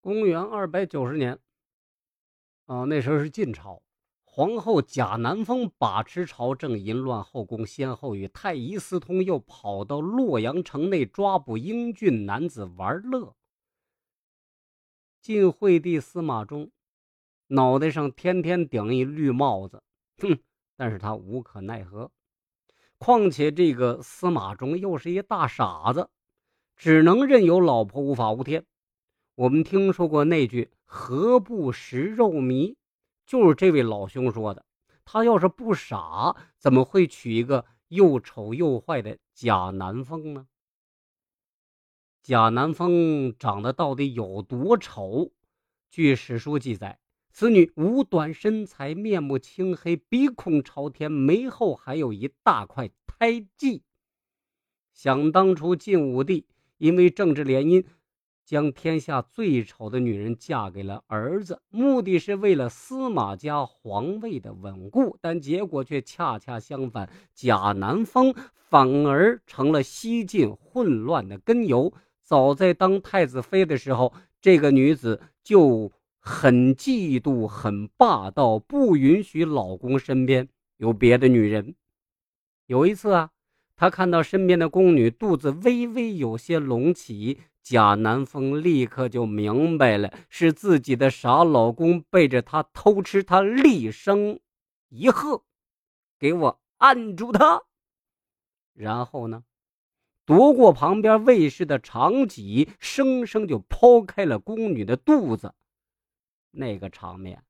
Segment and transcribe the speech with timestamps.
[0.00, 1.38] 公元二百九十年，
[2.66, 3.82] 啊，那时候是晋朝，
[4.24, 13.34] 皇后贾南风把持朝政，淫乱后宫，先后与太医私通，又跑到洛阳城内抓捕英俊男子玩乐。
[15.20, 16.70] 晋惠帝司马衷
[17.48, 19.82] 脑袋上天天顶一绿帽子，
[20.18, 20.38] 哼，
[20.76, 22.10] 但是他无可奈何。
[22.98, 26.08] 况且这个司马衷又是一大傻子，
[26.76, 28.64] 只能任由老婆无法无天。
[29.38, 32.74] 我们听说过那句“何不食肉糜”，
[33.24, 34.66] 就是这位老兄说的。
[35.04, 40.48] 他要是不傻，怎么会娶一个又丑又坏的贾南风呢？
[42.20, 45.30] 贾南风长得到底有多丑？
[45.88, 46.98] 据史书记载，
[47.30, 53.84] 此女五短身材，面目青黑，鼻孔朝天，眉后还有一大块胎记。
[54.92, 56.48] 想当初，晋武帝
[56.78, 57.86] 因为政治联姻。
[58.48, 71.92] 将天下最丑的女人嫁给了儿子，目的是为了司马家皇位的稳固，但结果却恰恰相反，贾南风反而成了西晋混乱的根由。
[72.22, 81.74] 早在当太子妃的时候，这个女子就很嫉妒、很霸道，不允许老公身边有别的女人。
[82.64, 83.30] 有一次啊，
[83.76, 87.40] 她看到身边的宫女肚子微微有些隆起。
[87.70, 94.40] 贾南风立刻就明白了，是自己的傻老公背着她偷吃，他厉声
[94.88, 95.42] 一喝
[96.18, 97.64] ：“给我按住他！”
[98.72, 99.44] 然后呢，
[100.24, 105.52] 夺过旁边卫士的长戟，生生就剖开了宫女的肚子。
[106.50, 107.44] 那个场面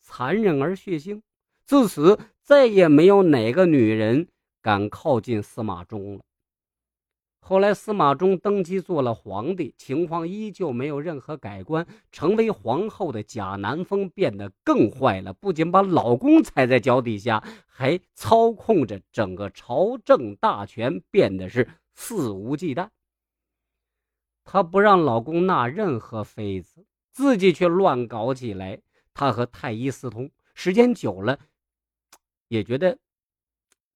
[0.00, 1.20] 残忍而血腥，
[1.66, 4.28] 自此再也没有哪个女人
[4.62, 6.24] 敢靠近司马衷了。
[7.40, 11.86] 后来，司马衷登基做了皇帝，情况依旧没有任何改观。
[12.12, 22.90] 成为皇后的贾南风变得更坏了，不仅把老公踩在脚底下，还操控着整个朝政大权，变得是肆无忌惮。
[24.44, 28.82] 她不让老公纳任何妃子，自己却乱搞起来。
[29.14, 31.38] 她和太医私通，时间久了，
[32.48, 32.98] 也觉得，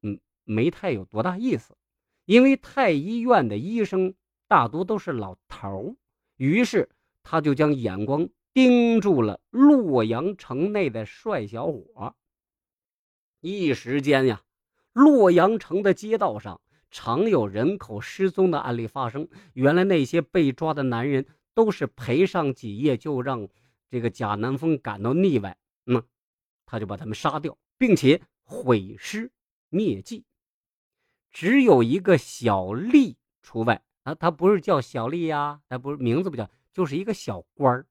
[0.00, 1.76] 嗯，没太有多大意思。
[2.24, 4.14] 因为太医院的医生
[4.48, 5.96] 大多都是老头
[6.36, 6.88] 于是
[7.22, 12.14] 他就将眼光盯住了洛阳城内的帅小伙。
[13.40, 14.42] 一时间呀，
[14.92, 16.60] 洛阳城的街道上
[16.90, 19.28] 常有人口失踪的案例发生。
[19.54, 23.48] 原来那些被抓的男人都是陪上几夜，就让
[23.90, 25.56] 这个贾南风感到腻歪，
[25.86, 26.02] 嗯，
[26.66, 29.30] 他就把他们杀掉，并且毁尸
[29.70, 30.24] 灭迹。
[31.32, 37.86] 只有一个小吏除外啊，他不是叫小吏呀，他不是名字不叫，就是一个小官儿。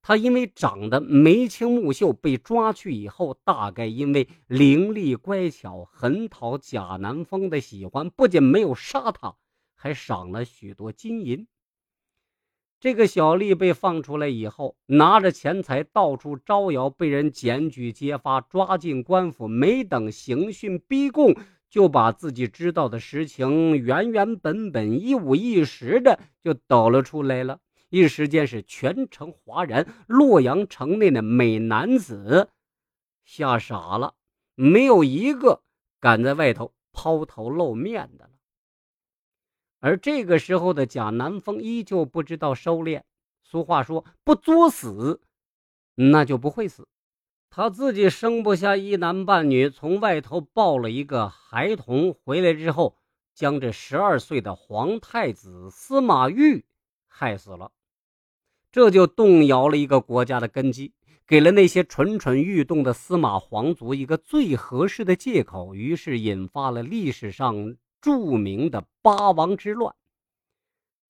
[0.00, 9.34] 他因为长得眉清目秀，被抓去以后，大概因为伶俐乖巧，很讨贾南风的喜欢，不仅没有杀他，
[9.74, 11.46] 还赏了许多金银。
[12.80, 21.34] 这个小吏被放出来以后，拿着钱财到处招摇，被人检举揭发，抓进官府，没等刑讯逼供。
[21.70, 27.60] 就把自己知道的实情原原本本、一五一十的就抖了出来了。
[27.90, 32.50] 一时间是全城哗然，洛阳城内的美男子
[33.24, 34.14] 吓傻了，
[34.54, 35.62] 没有一个
[36.00, 38.30] 敢在外头抛头露面的了。
[39.80, 43.02] 而这个时候的贾南风依旧不知道收敛。
[43.42, 45.22] 俗话说：“不作死，
[45.94, 46.86] 那就不会死。”
[47.50, 52.96] 他自己生不下一男半女，从外头抱了一个孩童回来之后，
[53.34, 56.64] 将这十二岁的皇太子司马昱
[57.06, 57.72] 害死了，
[58.70, 60.92] 这就动摇了一个国家的根基，
[61.26, 69.94] 给了那些蠢蠢欲动的司马皇族一个最合适的借口，于是引发了历史上著名的八王之乱。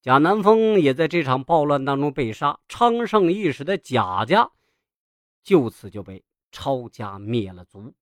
[0.00, 4.50] 贾南风也在这场暴乱当中被杀，昌盛一时的贾家
[5.42, 6.24] 就此就被。
[6.50, 7.94] 抄家灭了族。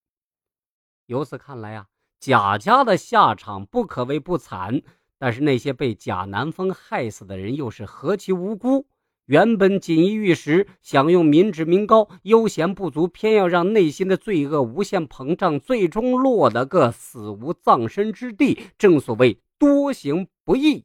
[1.07, 1.89] 由此看来啊，
[2.19, 4.83] 贾家的下场不可谓不惨。
[5.19, 8.87] 但是那些被贾南风害死的人又是何其无辜！
[9.25, 18.61] 原本锦衣玉食、享用民脂民膏、悠闲不足，偏要让内心的罪恶无限膨胀，最终落得个死无葬身之地。
[18.77, 20.85] 正所谓多行不义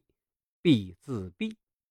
[0.62, 1.54] 必自毙。